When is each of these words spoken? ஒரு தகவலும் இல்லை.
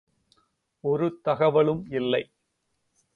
ஒரு 0.83 1.07
தகவலும் 1.23 1.83
இல்லை. 1.89 2.23